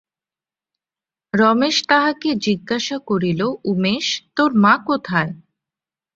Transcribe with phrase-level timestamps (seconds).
[1.33, 5.31] রমেশ তাহাকে জিজ্ঞাসা করিল, উমেশ, তোর মা কোথায়?